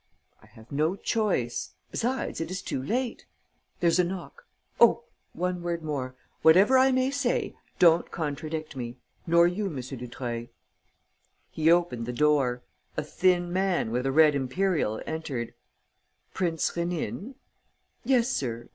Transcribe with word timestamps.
"I 0.41 0.47
have 0.47 0.71
no 0.71 0.95
choice. 0.95 1.75
Besides, 1.91 2.41
it 2.41 2.49
is 2.49 2.63
too 2.63 2.81
late. 2.81 3.27
There's 3.81 3.99
a 3.99 4.03
knock. 4.03 4.47
Oh, 4.79 5.03
one 5.33 5.61
word 5.61 5.83
more! 5.83 6.15
Whatever 6.41 6.79
I 6.79 6.91
may 6.91 7.11
say, 7.11 7.53
don't 7.77 8.09
contradict 8.09 8.75
me. 8.75 8.97
Nor 9.27 9.45
you, 9.45 9.67
M. 9.67 9.79
Dutreuil." 9.79 10.47
He 11.51 11.69
opened 11.71 12.07
the 12.07 12.13
door. 12.13 12.63
A 12.97 13.03
thin 13.03 13.53
man, 13.53 13.91
with 13.91 14.07
a 14.07 14.11
red 14.11 14.33
imperial, 14.33 14.99
entered: 15.05 15.53
"Prince 16.33 16.71
Rénine?" 16.71 17.35
"Yes, 18.03 18.27
sir. 18.27 18.69